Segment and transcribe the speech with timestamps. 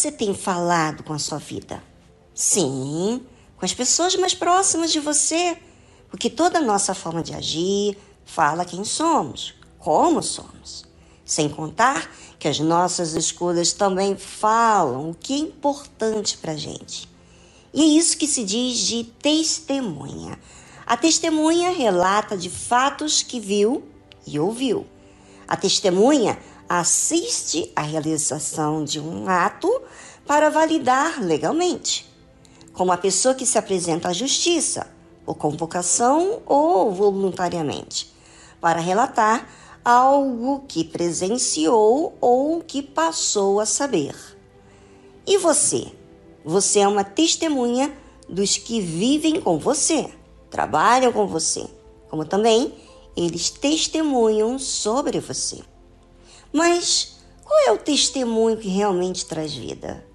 [0.00, 1.82] você tem falado com a sua vida?
[2.34, 3.22] Sim,
[3.58, 5.58] com as pessoas mais próximas de você,
[6.08, 10.86] porque toda a nossa forma de agir fala quem somos, como somos.
[11.22, 17.06] Sem contar que as nossas escolhas também falam o que é importante para a gente.
[17.74, 20.38] E é isso que se diz de testemunha.
[20.86, 23.84] A testemunha relata de fatos que viu
[24.26, 24.86] e ouviu.
[25.46, 26.38] A testemunha
[26.72, 29.82] assiste à realização de um ato
[30.24, 32.08] para validar legalmente,
[32.72, 34.86] como a pessoa que se apresenta à justiça,
[35.24, 38.14] por convocação ou voluntariamente,
[38.60, 39.48] para relatar
[39.84, 44.14] algo que presenciou ou que passou a saber.
[45.26, 45.88] E você?
[46.44, 47.92] Você é uma testemunha
[48.28, 50.08] dos que vivem com você,
[50.48, 51.66] trabalham com você,
[52.08, 52.72] como também
[53.16, 55.58] eles testemunham sobre você.
[56.52, 60.06] Mas qual é o testemunho que realmente traz vida?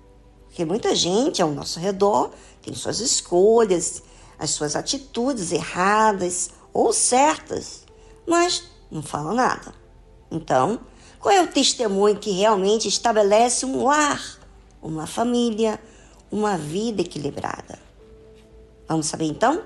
[0.46, 4.02] Porque muita gente ao nosso redor tem suas escolhas,
[4.40, 7.86] as suas atitudes erradas ou certas,
[8.28, 9.74] mas não fala nada.
[10.32, 10.80] Então,
[11.20, 14.40] qual é o testemunho que realmente estabelece um lar,
[14.82, 15.80] uma família,
[16.32, 17.80] uma vida equilibrada?
[18.88, 19.64] Vamos saber então?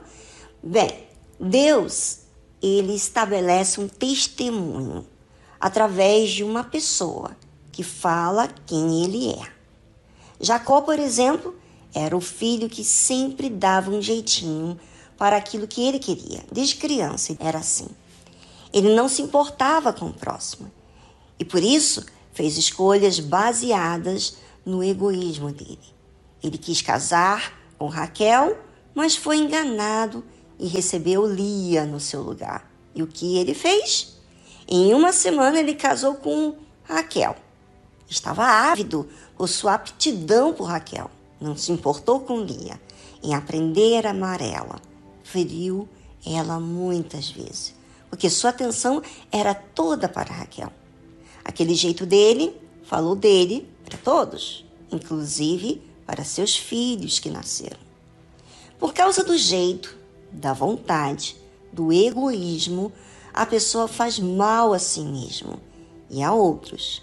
[0.63, 1.07] Bem,
[1.39, 2.19] Deus,
[2.61, 5.05] ele estabelece um testemunho
[5.59, 7.35] através de uma pessoa
[7.71, 9.51] que fala quem ele é.
[10.39, 11.55] Jacó, por exemplo,
[11.93, 14.79] era o filho que sempre dava um jeitinho
[15.17, 16.43] para aquilo que ele queria.
[16.51, 17.87] Desde criança era assim.
[18.71, 20.71] Ele não se importava com o próximo
[21.39, 25.79] e por isso fez escolhas baseadas no egoísmo dele.
[26.43, 28.57] Ele quis casar com Raquel,
[28.93, 30.23] mas foi enganado
[30.59, 32.69] e recebeu Lia no seu lugar.
[32.93, 34.18] E o que ele fez?
[34.69, 37.35] Em uma semana ele casou com Raquel.
[38.07, 41.09] Estava ávido por sua aptidão por Raquel.
[41.41, 42.79] Não se importou com Lia
[43.23, 44.79] em aprender a amar ela.
[45.23, 45.89] Feriu
[46.25, 47.79] ela muitas vezes
[48.09, 50.71] porque sua atenção era toda para Raquel.
[51.45, 57.79] Aquele jeito dele falou dele para todos, inclusive para seus filhos que nasceram.
[58.79, 59.95] Por causa do jeito,
[60.31, 61.35] da vontade,
[61.71, 62.91] do egoísmo,
[63.39, 65.61] a pessoa faz mal a si mesmo
[66.09, 67.01] e a outros.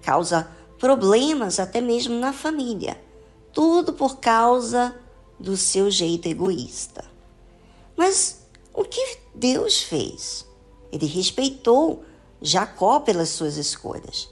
[0.00, 2.98] Causa problemas até mesmo na família.
[3.52, 4.98] Tudo por causa
[5.38, 7.04] do seu jeito egoísta.
[7.94, 10.46] Mas o que Deus fez?
[10.90, 12.02] Ele respeitou
[12.40, 14.30] Jacó pelas suas escolhas.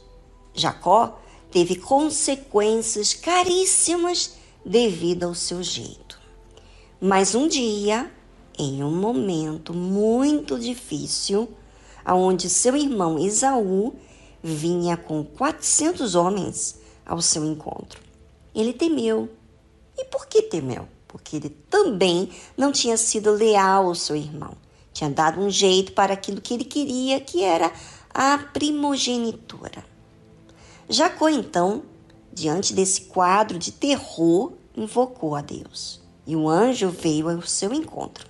[0.54, 1.20] Jacó
[1.50, 6.18] teve consequências caríssimas devido ao seu jeito.
[6.98, 8.10] Mas um dia,
[8.62, 11.48] em um momento muito difícil,
[12.04, 13.94] aonde seu irmão Esaú
[14.42, 18.00] vinha com 400 homens ao seu encontro.
[18.54, 19.28] Ele temeu.
[19.96, 20.86] E por que temeu?
[21.12, 24.54] porque ele também não tinha sido leal ao seu irmão.
[24.94, 27.70] Tinha dado um jeito para aquilo que ele queria, que era
[28.12, 29.84] a primogenitura.
[30.88, 31.82] Jacó, então,
[32.32, 36.00] diante desse quadro de terror, invocou a Deus.
[36.26, 38.26] E o anjo veio ao seu encontro.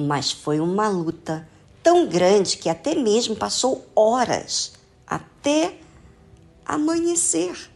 [0.00, 1.48] Mas foi uma luta
[1.82, 4.72] tão grande que até mesmo passou horas
[5.06, 5.76] até
[6.64, 7.70] amanhecer.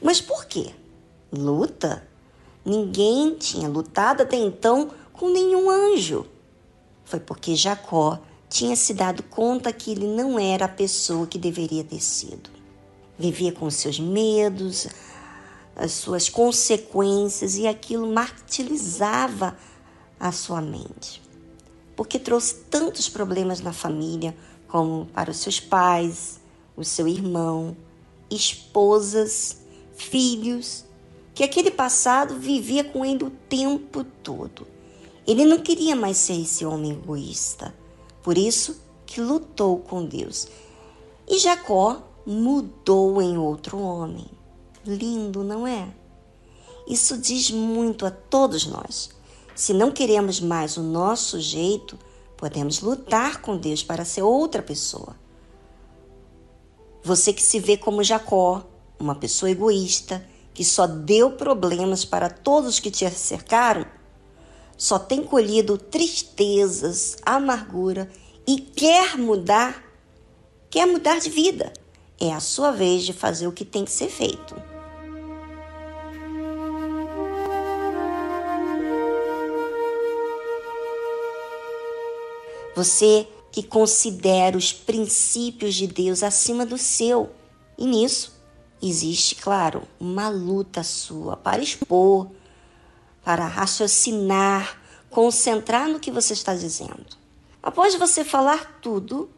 [0.00, 0.72] Mas por quê?
[1.32, 2.06] Luta
[2.66, 6.26] Ninguém tinha lutado até então com nenhum anjo.
[7.04, 8.18] Foi porque Jacó
[8.48, 12.50] tinha se dado conta que ele não era a pessoa que deveria ter sido.
[13.16, 14.88] Vivia com seus medos,
[15.76, 19.56] as suas consequências e aquilo martirizava
[20.18, 21.22] a sua mente.
[21.96, 24.36] Porque trouxe tantos problemas na família,
[24.68, 26.38] como para os seus pais,
[26.76, 27.76] o seu irmão,
[28.30, 29.62] esposas,
[29.96, 30.84] filhos
[31.34, 34.66] que aquele passado vivia com ele o tempo todo.
[35.26, 37.74] Ele não queria mais ser esse homem egoísta.
[38.22, 40.48] Por isso que lutou com Deus.
[41.28, 44.26] E Jacó mudou em outro homem.
[44.86, 45.92] Lindo, não é?
[46.88, 49.10] Isso diz muito a todos nós.
[49.56, 51.98] Se não queremos mais o nosso jeito,
[52.36, 55.16] podemos lutar com Deus para ser outra pessoa.
[57.02, 58.66] Você que se vê como Jacó,
[59.00, 60.22] uma pessoa egoísta,
[60.52, 63.86] que só deu problemas para todos que te cercaram,
[64.76, 68.10] só tem colhido tristezas, amargura
[68.46, 69.82] e quer mudar,
[70.68, 71.72] quer mudar de vida.
[72.20, 74.75] É a sua vez de fazer o que tem que ser feito.
[82.76, 87.30] Você que considera os princípios de Deus acima do seu.
[87.78, 88.38] E nisso,
[88.82, 92.28] existe, claro, uma luta sua para expor,
[93.24, 94.78] para raciocinar,
[95.08, 97.06] concentrar no que você está dizendo.
[97.62, 99.30] Após você falar tudo,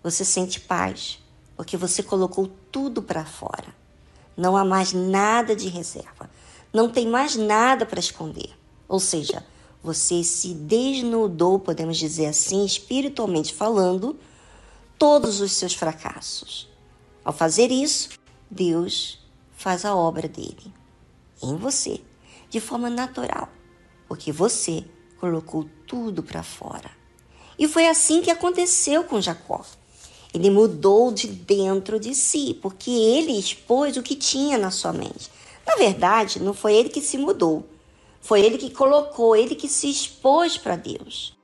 [0.00, 1.18] você sente paz,
[1.56, 3.74] porque você colocou tudo para fora.
[4.36, 6.30] Não há mais nada de reserva.
[6.72, 8.56] Não tem mais nada para esconder.
[8.86, 9.44] Ou seja,
[9.84, 14.18] você se desnudou, podemos dizer assim, espiritualmente falando,
[14.98, 16.66] todos os seus fracassos.
[17.22, 18.08] Ao fazer isso,
[18.50, 19.18] Deus
[19.54, 20.72] faz a obra dele
[21.42, 22.00] em você,
[22.48, 23.50] de forma natural,
[24.08, 24.86] porque você
[25.20, 26.90] colocou tudo para fora.
[27.58, 29.66] E foi assim que aconteceu com Jacó.
[30.32, 35.30] Ele mudou de dentro de si, porque ele expôs o que tinha na sua mente.
[35.66, 37.68] Na verdade, não foi ele que se mudou,
[38.24, 41.36] foi ele que colocou, ele que se expôs para Deus.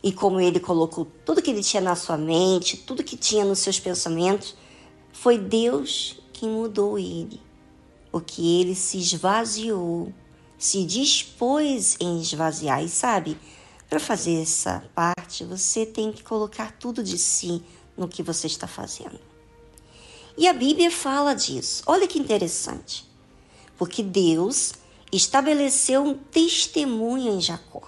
[0.00, 3.58] E como ele colocou tudo que ele tinha na sua mente, tudo que tinha nos
[3.58, 4.54] seus pensamentos,
[5.12, 7.42] foi Deus quem mudou ele.
[8.12, 10.14] Porque ele se esvaziou,
[10.56, 12.84] se dispôs em esvaziar.
[12.84, 13.36] E sabe,
[13.90, 17.60] para fazer essa parte, você tem que colocar tudo de si
[17.96, 19.18] no que você está fazendo.
[20.36, 21.82] E a Bíblia fala disso.
[21.84, 23.04] Olha que interessante.
[23.76, 24.74] Porque Deus
[25.12, 27.82] estabeleceu um testemunho em Jacó.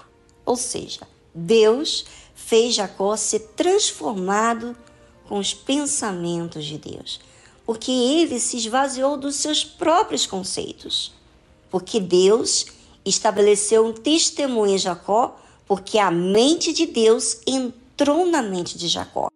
[0.44, 1.00] Ou seja,
[1.34, 4.76] Deus fez Jacó ser transformado
[5.28, 7.20] com os pensamentos de Deus,
[7.64, 11.12] porque ele se esvaziou dos seus próprios conceitos.
[11.70, 12.66] Porque Deus
[13.04, 19.30] estabeleceu um testemunho em Jacó, porque a mente de Deus entrou na mente de Jacó.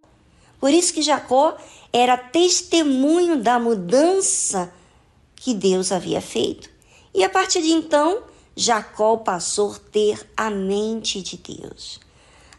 [0.58, 1.56] Por isso que Jacó
[1.92, 4.72] era testemunho da mudança
[5.36, 6.73] que Deus havia feito.
[7.14, 8.24] E a partir de então,
[8.56, 12.00] Jacó passou a ter a mente de Deus.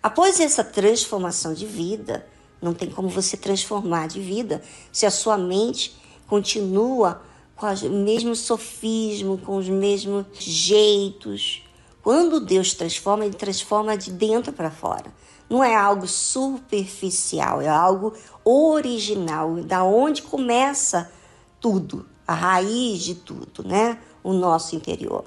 [0.01, 2.25] Após essa transformação de vida,
[2.61, 7.21] não tem como você transformar de vida se a sua mente continua
[7.55, 11.63] com o mesmo sofismo, com os mesmos jeitos.
[12.01, 15.13] Quando Deus transforma, ele transforma de dentro para fora.
[15.49, 18.13] Não é algo superficial, é algo
[18.43, 21.11] original, da onde começa
[21.59, 23.99] tudo, a raiz de tudo, né?
[24.23, 25.23] o nosso interior.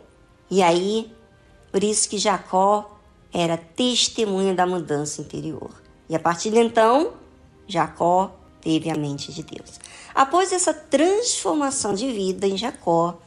[0.50, 1.12] E aí,
[1.70, 2.98] por isso que Jacó
[3.32, 5.70] era testemunha da mudança interior.
[6.08, 7.12] E a partir de então,
[7.66, 9.78] Jacó teve a mente de Deus.
[10.14, 13.18] Após essa transformação de vida em Jacó,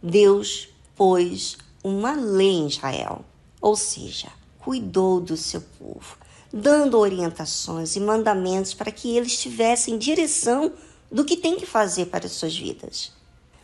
[0.00, 3.24] Deus pôs uma lei em Israel,
[3.60, 4.28] ou seja,
[4.60, 6.16] cuidou do seu povo,
[6.52, 10.72] dando orientações e mandamentos para que eles tivessem direção
[11.10, 13.12] do que tem que fazer para as suas vidas.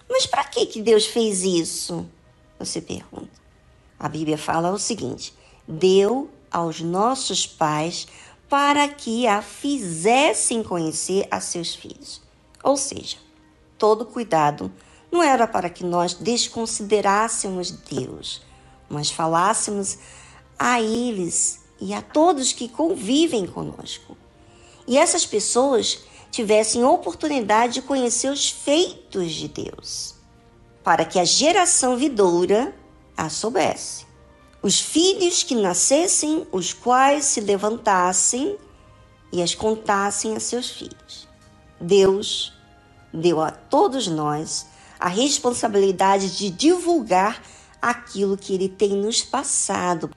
[0.09, 2.07] Mas para que, que Deus fez isso?
[2.59, 3.43] Você pergunta.
[3.99, 5.35] A Bíblia fala o seguinte:
[5.67, 8.07] deu aos nossos pais
[8.49, 12.21] para que a fizessem conhecer a seus filhos.
[12.63, 13.17] Ou seja,
[13.79, 14.71] todo cuidado
[15.11, 18.43] não era para que nós desconsiderássemos Deus,
[18.89, 19.99] mas falássemos
[20.59, 24.17] a eles e a todos que convivem conosco.
[24.87, 30.17] E essas pessoas tivessem oportunidade de conhecer os feitos de Deus,
[30.83, 32.75] para que a geração vidoura
[33.17, 34.05] a soubesse.
[34.61, 38.59] Os filhos que nascessem, os quais se levantassem
[39.31, 41.29] e as contassem a seus filhos.
[41.81, 42.53] Deus
[43.13, 44.67] deu a todos nós
[44.99, 47.41] a responsabilidade de divulgar
[47.81, 50.11] aquilo que Ele tem nos passado,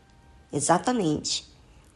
[0.51, 1.46] exatamente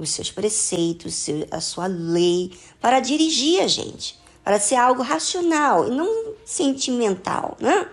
[0.04, 5.92] os seus preceitos, a sua lei, para dirigir a gente, para ser algo racional e
[5.92, 7.88] não sentimental, né?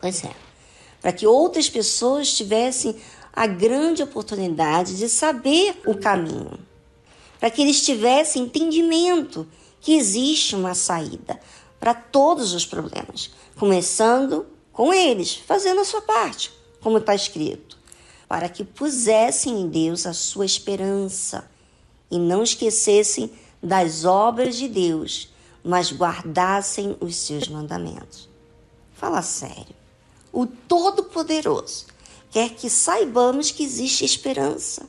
[0.00, 0.32] Pois é.
[1.00, 2.96] Para que outras pessoas tivessem
[3.32, 6.58] a grande oportunidade de saber o caminho,
[7.40, 9.46] para que eles tivessem entendimento
[9.80, 11.40] que existe uma saída
[11.80, 17.78] para todos os problemas, começando com eles, fazendo a sua parte, como está escrito,
[18.28, 21.48] para que pusessem em Deus a sua esperança
[22.10, 23.30] e não esquecessem
[23.62, 25.32] das obras de Deus,
[25.64, 28.28] mas guardassem os seus mandamentos.
[28.92, 29.74] Fala sério.
[30.30, 31.86] O Todo-Poderoso
[32.30, 34.88] quer que saibamos que existe esperança.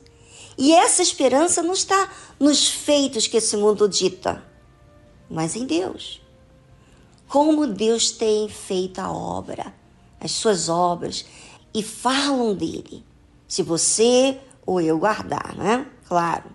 [0.57, 4.43] E essa esperança não está nos feitos que esse mundo dita,
[5.29, 6.21] mas em Deus.
[7.27, 9.73] Como Deus tem feito a obra,
[10.19, 11.25] as suas obras,
[11.73, 13.03] e falam dele.
[13.47, 15.85] Se você ou eu guardar, né?
[16.07, 16.54] Claro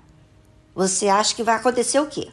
[0.80, 2.28] você acha que vai acontecer o quê?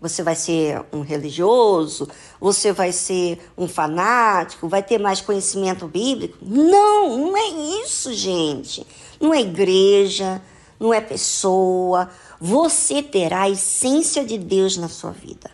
[0.00, 2.08] Você vai ser um religioso?
[2.40, 4.68] Você vai ser um fanático?
[4.68, 6.38] Vai ter mais conhecimento bíblico?
[6.40, 7.48] Não, não é
[7.82, 8.86] isso, gente.
[9.20, 10.40] Não é igreja,
[10.78, 12.08] não é pessoa.
[12.40, 15.50] Você terá a essência de Deus na sua vida.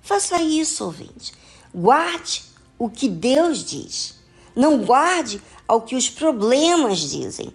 [0.00, 1.32] Faça isso, ouvinte.
[1.74, 2.44] Guarde
[2.78, 4.14] o que Deus diz.
[4.54, 7.52] Não guarde ao que os problemas dizem.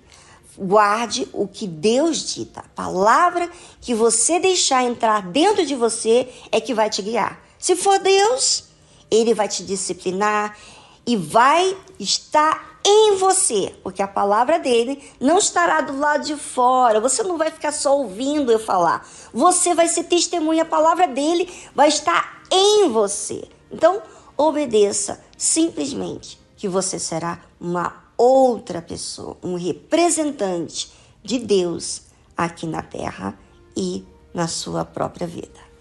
[0.57, 2.61] Guarde o que Deus dita.
[2.61, 3.49] A palavra
[3.81, 7.39] que você deixar entrar dentro de você é que vai te guiar.
[7.59, 8.65] Se for Deus,
[9.09, 10.57] ele vai te disciplinar
[11.05, 16.99] e vai estar em você, porque a palavra dele não estará do lado de fora.
[16.99, 19.07] Você não vai ficar só ouvindo eu falar.
[19.33, 23.43] Você vai ser testemunha, a palavra dele vai estar em você.
[23.71, 24.01] Então,
[24.37, 30.91] obedeça simplesmente que você será uma outra pessoa, um representante
[31.23, 32.03] de Deus
[32.35, 33.37] aqui na terra
[33.75, 35.74] e na sua própria vida.